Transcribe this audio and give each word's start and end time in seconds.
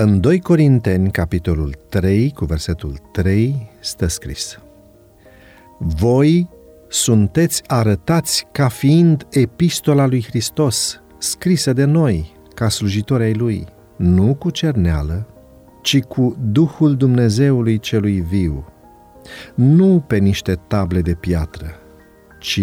În 0.00 0.20
2 0.20 0.40
Corinteni, 0.40 1.10
capitolul 1.10 1.74
3, 1.88 2.32
cu 2.32 2.44
versetul 2.44 2.96
3, 3.12 3.70
stă 3.80 4.06
scris 4.06 4.58
Voi 5.78 6.48
sunteți 6.88 7.62
arătați 7.66 8.46
ca 8.52 8.68
fiind 8.68 9.26
epistola 9.30 10.06
lui 10.06 10.24
Hristos, 10.24 11.02
scrisă 11.18 11.72
de 11.72 11.84
noi, 11.84 12.32
ca 12.54 12.68
slujitori 12.68 13.22
ai 13.22 13.34
Lui, 13.34 13.66
nu 13.96 14.34
cu 14.34 14.50
cerneală, 14.50 15.26
ci 15.82 16.00
cu 16.00 16.36
Duhul 16.40 16.96
Dumnezeului 16.96 17.78
celui 17.78 18.20
viu, 18.20 18.72
nu 19.54 20.04
pe 20.06 20.16
niște 20.16 20.54
table 20.54 21.00
de 21.00 21.14
piatră, 21.14 21.74
ci 22.40 22.60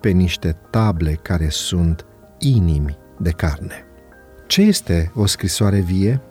pe 0.00 0.10
niște 0.10 0.56
table 0.70 1.18
care 1.22 1.48
sunt 1.48 2.06
inimi 2.38 2.98
de 3.18 3.30
carne. 3.30 3.84
Ce 4.46 4.62
este 4.62 5.12
o 5.14 5.26
scrisoare 5.26 5.80
vie? 5.80 6.22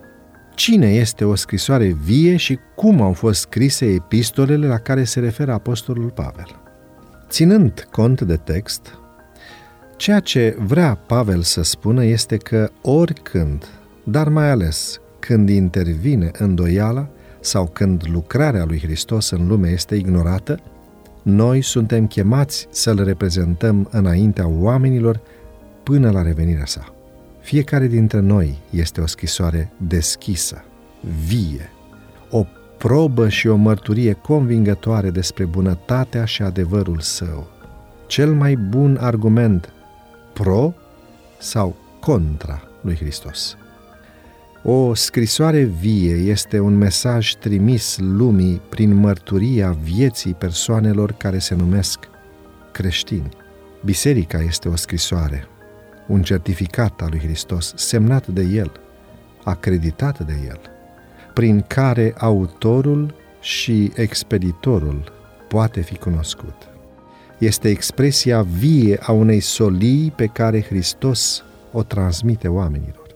Cine 0.54 0.86
este 0.86 1.24
o 1.24 1.34
scrisoare 1.34 1.96
vie 2.04 2.36
și 2.36 2.58
cum 2.74 3.00
au 3.00 3.12
fost 3.12 3.40
scrise 3.40 3.86
epistolele 3.86 4.66
la 4.66 4.78
care 4.78 5.04
se 5.04 5.20
referă 5.20 5.52
Apostolul 5.52 6.10
Pavel? 6.10 6.60
Ținând 7.28 7.88
cont 7.90 8.20
de 8.20 8.36
text, 8.36 8.98
ceea 9.96 10.20
ce 10.20 10.56
vrea 10.58 10.94
Pavel 10.94 11.42
să 11.42 11.62
spună 11.62 12.04
este 12.04 12.36
că 12.36 12.70
oricând, 12.82 13.64
dar 14.04 14.28
mai 14.28 14.50
ales 14.50 15.00
când 15.18 15.48
intervine 15.48 16.30
îndoiala 16.38 17.08
sau 17.40 17.66
când 17.66 18.02
lucrarea 18.12 18.64
lui 18.64 18.80
Hristos 18.80 19.30
în 19.30 19.46
lume 19.46 19.68
este 19.68 19.94
ignorată, 19.94 20.60
noi 21.22 21.62
suntem 21.62 22.06
chemați 22.06 22.66
să-L 22.70 23.04
reprezentăm 23.04 23.88
înaintea 23.90 24.48
oamenilor 24.48 25.20
până 25.82 26.10
la 26.10 26.22
revenirea 26.22 26.66
sa. 26.66 26.93
Fiecare 27.44 27.86
dintre 27.86 28.20
noi 28.20 28.58
este 28.70 29.00
o 29.00 29.06
scrisoare 29.06 29.72
deschisă, 29.76 30.64
vie, 31.26 31.70
o 32.30 32.46
probă 32.78 33.28
și 33.28 33.46
o 33.46 33.56
mărturie 33.56 34.12
convingătoare 34.12 35.10
despre 35.10 35.44
bunătatea 35.44 36.24
și 36.24 36.42
adevărul 36.42 37.00
său. 37.00 37.46
Cel 38.06 38.34
mai 38.34 38.56
bun 38.56 38.98
argument 39.00 39.72
pro 40.32 40.74
sau 41.38 41.76
contra 42.00 42.62
lui 42.80 42.96
Hristos. 42.96 43.56
O 44.62 44.94
scrisoare 44.94 45.62
vie 45.62 46.14
este 46.14 46.58
un 46.58 46.76
mesaj 46.76 47.34
trimis 47.34 47.98
lumii 47.98 48.60
prin 48.68 48.94
mărturia 48.94 49.76
vieții 49.82 50.34
persoanelor 50.34 51.12
care 51.12 51.38
se 51.38 51.54
numesc 51.54 52.08
creștini. 52.72 53.28
Biserica 53.84 54.38
este 54.38 54.68
o 54.68 54.76
scrisoare, 54.76 55.48
un 56.06 56.22
certificat 56.22 57.00
al 57.00 57.08
lui 57.10 57.18
Hristos, 57.18 57.72
semnat 57.76 58.26
de 58.26 58.42
El, 58.42 58.72
acreditat 59.44 60.18
de 60.26 60.34
El, 60.48 60.60
prin 61.34 61.64
care 61.66 62.14
autorul 62.18 63.14
și 63.40 63.92
expeditorul 63.94 65.12
poate 65.48 65.80
fi 65.80 65.98
cunoscut. 65.98 66.54
Este 67.38 67.68
expresia 67.68 68.42
vie 68.42 68.98
a 69.00 69.12
unei 69.12 69.40
solii 69.40 70.12
pe 70.16 70.26
care 70.26 70.62
Hristos 70.62 71.44
o 71.72 71.82
transmite 71.82 72.48
oamenilor. 72.48 73.06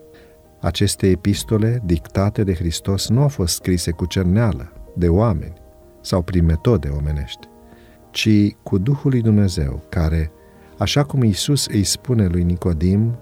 Aceste 0.61 1.07
epistole 1.07 1.83
dictate 1.85 2.45
de 2.45 2.55
Hristos 2.55 3.09
nu 3.09 3.21
au 3.21 3.29
fost 3.29 3.55
scrise 3.55 3.91
cu 3.91 4.07
cerneală, 4.07 4.73
de 4.97 5.09
oameni 5.09 5.53
sau 6.01 6.23
prin 6.23 6.45
metode 6.45 6.89
omenești, 6.89 7.49
ci 8.11 8.57
cu 8.63 8.79
Duhul 8.79 9.11
lui 9.11 9.21
Dumnezeu, 9.21 9.83
care, 9.89 10.31
așa 10.79 11.05
cum 11.05 11.23
Iisus 11.23 11.67
îi 11.67 11.85
spune 11.85 12.27
lui 12.27 12.43
Nicodim, 12.43 13.19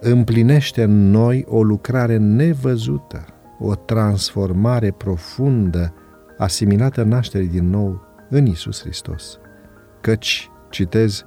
împlinește 0.00 0.82
în 0.82 1.10
noi 1.10 1.44
o 1.48 1.62
lucrare 1.62 2.16
nevăzută, 2.16 3.24
o 3.58 3.74
transformare 3.74 4.90
profundă, 4.90 5.94
asimilată 6.38 7.02
nașterii 7.02 7.48
din 7.48 7.70
nou 7.70 8.06
în 8.30 8.46
Iisus 8.46 8.80
Hristos. 8.80 9.38
Căci, 10.00 10.50
citez, 10.70 11.24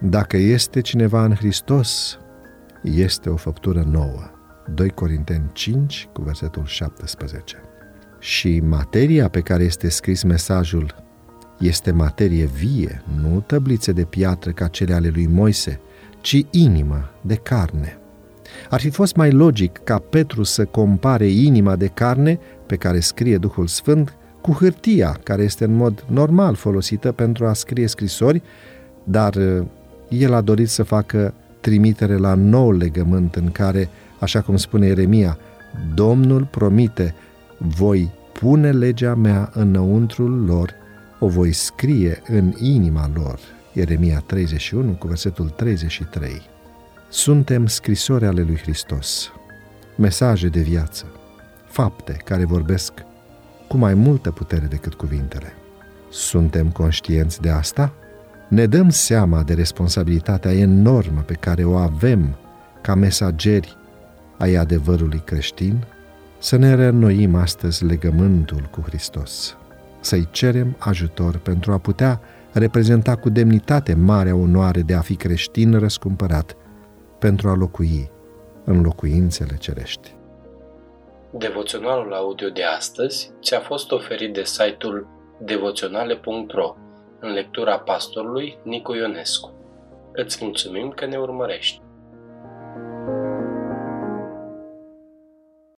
dacă 0.00 0.36
este 0.36 0.80
cineva 0.80 1.24
în 1.24 1.34
Hristos, 1.34 2.18
este 2.82 3.28
o 3.28 3.36
făptură 3.36 3.86
nouă 3.90 4.30
2 4.74 4.90
Corinteni 4.90 5.50
5 5.52 6.08
cu 6.12 6.22
versetul 6.22 6.64
17. 6.64 7.56
Și 8.18 8.60
materia 8.60 9.28
pe 9.28 9.40
care 9.40 9.62
este 9.62 9.88
scris 9.88 10.22
mesajul 10.22 10.94
este 11.60 11.90
materie 11.90 12.44
vie, 12.44 13.02
nu 13.20 13.42
tăblițe 13.46 13.92
de 13.92 14.04
piatră 14.04 14.50
ca 14.50 14.66
cele 14.66 14.94
ale 14.94 15.10
lui 15.14 15.26
Moise, 15.26 15.80
ci 16.20 16.46
inimă 16.50 17.10
de 17.20 17.34
carne. 17.34 17.98
Ar 18.70 18.80
fi 18.80 18.90
fost 18.90 19.16
mai 19.16 19.30
logic 19.30 19.80
ca 19.84 19.98
Petru 19.98 20.42
să 20.42 20.64
compare 20.64 21.26
inima 21.26 21.76
de 21.76 21.86
carne 21.86 22.38
pe 22.66 22.76
care 22.76 23.00
scrie 23.00 23.36
Duhul 23.36 23.66
Sfânt 23.66 24.14
cu 24.40 24.52
hârtia, 24.52 25.18
care 25.22 25.42
este 25.42 25.64
în 25.64 25.74
mod 25.74 26.04
normal 26.08 26.54
folosită 26.54 27.12
pentru 27.12 27.46
a 27.46 27.52
scrie 27.52 27.86
scrisori, 27.86 28.42
dar 29.04 29.34
uh, 29.34 29.66
el 30.08 30.34
a 30.34 30.40
dorit 30.40 30.68
să 30.68 30.82
facă 30.82 31.34
trimitere 31.60 32.16
la 32.16 32.34
nou 32.34 32.72
legământ 32.72 33.34
în 33.34 33.50
care 33.50 33.88
Așa 34.20 34.40
cum 34.40 34.56
spune 34.56 34.86
Eremia, 34.86 35.38
Domnul 35.94 36.48
promite, 36.50 37.14
voi 37.58 38.10
pune 38.32 38.70
legea 38.70 39.14
mea 39.14 39.50
înăuntrul 39.54 40.44
lor, 40.44 40.74
o 41.22 41.28
voi 41.28 41.52
scrie 41.52 42.22
în 42.26 42.52
inima 42.58 43.10
lor. 43.14 43.38
Ieremia 43.72 44.22
31 44.26 44.92
cu 44.92 45.06
versetul 45.06 45.48
33. 45.48 46.42
Suntem 47.08 47.66
scrisori 47.66 48.24
ale 48.24 48.42
lui 48.42 48.56
Hristos, 48.56 49.32
mesaje 49.96 50.48
de 50.48 50.60
viață, 50.60 51.06
fapte 51.66 52.12
care 52.24 52.44
vorbesc 52.44 52.92
cu 53.68 53.76
mai 53.76 53.94
multă 53.94 54.30
putere 54.30 54.66
decât 54.66 54.94
cuvintele. 54.94 55.52
Suntem 56.10 56.70
conștienți 56.70 57.40
de 57.40 57.50
asta? 57.50 57.92
Ne 58.48 58.66
dăm 58.66 58.88
seama 58.88 59.42
de 59.42 59.54
responsabilitatea 59.54 60.52
enormă 60.52 61.20
pe 61.20 61.34
care 61.34 61.64
o 61.64 61.74
avem 61.74 62.36
ca 62.80 62.94
mesageri 62.94 63.76
ai 64.38 64.54
adevărului 64.54 65.22
creștin, 65.24 65.84
să 66.38 66.56
ne 66.56 66.74
reînnoim 66.74 67.34
astăzi 67.34 67.84
legământul 67.84 68.68
cu 68.70 68.80
Hristos, 68.80 69.56
să-i 70.00 70.28
cerem 70.30 70.76
ajutor 70.78 71.36
pentru 71.36 71.72
a 71.72 71.78
putea 71.78 72.20
reprezenta 72.52 73.16
cu 73.16 73.28
demnitate 73.28 73.94
marea 73.94 74.34
onoare 74.34 74.80
de 74.80 74.94
a 74.94 75.00
fi 75.00 75.16
creștin 75.16 75.78
răscumpărat 75.78 76.56
pentru 77.18 77.48
a 77.48 77.54
locui 77.54 78.10
în 78.64 78.82
locuințele 78.82 79.56
cerești. 79.56 80.14
Devoționalul 81.30 82.12
audio 82.12 82.48
de 82.48 82.62
astăzi 82.62 83.32
ți-a 83.42 83.60
fost 83.60 83.90
oferit 83.90 84.32
de 84.32 84.44
site-ul 84.44 85.06
devoționale.ro 85.38 86.76
în 87.20 87.32
lectura 87.32 87.78
pastorului 87.78 88.58
Nicu 88.62 88.94
Ionescu. 88.94 89.52
Îți 90.12 90.38
mulțumim 90.44 90.90
că 90.90 91.06
ne 91.06 91.16
urmărești! 91.16 91.80